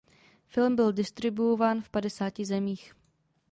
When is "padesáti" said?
1.89-2.45